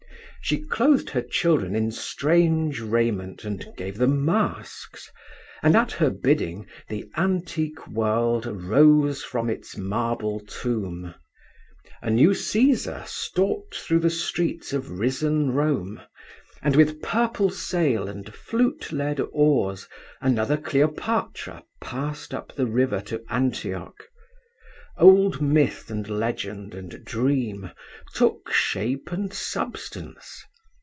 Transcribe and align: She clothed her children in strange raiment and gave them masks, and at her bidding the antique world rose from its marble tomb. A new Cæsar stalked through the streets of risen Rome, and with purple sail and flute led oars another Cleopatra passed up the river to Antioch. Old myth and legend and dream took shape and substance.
She 0.43 0.59
clothed 0.63 1.11
her 1.11 1.21
children 1.21 1.75
in 1.75 1.91
strange 1.91 2.79
raiment 2.79 3.43
and 3.45 3.63
gave 3.77 3.99
them 3.99 4.25
masks, 4.25 5.09
and 5.61 5.75
at 5.77 5.91
her 5.91 6.09
bidding 6.09 6.65
the 6.89 7.07
antique 7.15 7.87
world 7.87 8.47
rose 8.47 9.23
from 9.23 9.51
its 9.51 9.77
marble 9.77 10.39
tomb. 10.39 11.13
A 12.01 12.09
new 12.09 12.31
Cæsar 12.31 13.05
stalked 13.05 13.75
through 13.75 13.99
the 13.99 14.09
streets 14.09 14.73
of 14.73 14.99
risen 14.99 15.51
Rome, 15.53 16.01
and 16.63 16.75
with 16.75 17.03
purple 17.03 17.51
sail 17.51 18.07
and 18.09 18.33
flute 18.33 18.91
led 18.91 19.19
oars 19.31 19.87
another 20.21 20.57
Cleopatra 20.57 21.63
passed 21.79 22.33
up 22.33 22.55
the 22.55 22.65
river 22.65 22.99
to 23.01 23.23
Antioch. 23.29 24.07
Old 24.97 25.41
myth 25.41 25.89
and 25.89 26.07
legend 26.09 26.75
and 26.75 27.03
dream 27.05 27.71
took 28.13 28.51
shape 28.51 29.11
and 29.11 29.33
substance. 29.33 30.43